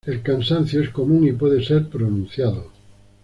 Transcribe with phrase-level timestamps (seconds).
[0.03, 2.71] El cansancio es común y puede ser pronunciado.